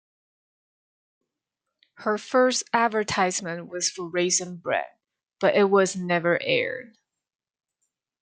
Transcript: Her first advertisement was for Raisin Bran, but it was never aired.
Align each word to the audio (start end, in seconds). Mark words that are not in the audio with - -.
Her 1.97 2.17
first 2.17 2.63
advertisement 2.73 3.67
was 3.69 3.91
for 3.91 4.09
Raisin 4.09 4.55
Bran, 4.55 4.83
but 5.39 5.53
it 5.55 5.65
was 5.65 5.95
never 5.95 6.41
aired. 6.41 6.97